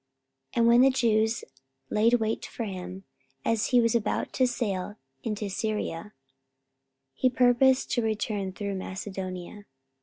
And 0.53 0.65
when 0.67 0.81
the 0.81 0.89
Jews 0.89 1.43
laid 1.91 2.15
wait 2.15 2.43
for 2.47 2.63
him, 2.63 3.03
as 3.45 3.67
he 3.67 3.79
was 3.79 3.93
about 3.93 4.33
to 4.33 4.47
sail 4.47 4.95
into 5.21 5.47
Syria, 5.47 6.13
he 7.13 7.29
purposed 7.29 7.91
to 7.91 8.01
return 8.01 8.51
through 8.51 8.73
Macedonia. 8.73 9.65